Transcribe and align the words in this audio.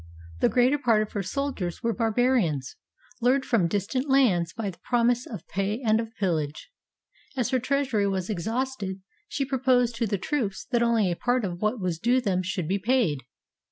The 0.39 0.49
greater 0.49 0.79
part 0.79 1.03
of 1.03 1.11
her 1.11 1.21
soldiers 1.21 1.83
were 1.83 1.93
barbarians, 1.93 2.75
lured 3.21 3.45
from 3.45 3.67
distant 3.67 4.09
lands 4.09 4.51
by 4.51 4.71
the 4.71 4.79
promise 4.79 5.27
of 5.27 5.47
pay 5.47 5.79
and 5.85 5.99
of 5.99 6.11
pillage. 6.15 6.71
As 7.37 7.51
her 7.51 7.59
treasury 7.59 8.07
was 8.07 8.27
exhausted, 8.27 9.03
she 9.27 9.45
proposed 9.45 9.95
to 9.97 10.07
the 10.07 10.17
troops 10.17 10.65
that 10.71 10.81
only 10.81 11.11
a 11.11 11.15
part 11.15 11.45
of 11.45 11.61
what 11.61 11.79
was 11.79 11.99
due 11.99 12.19
them 12.19 12.41
should 12.41 12.67
be 12.67 12.79
paid. 12.79 13.19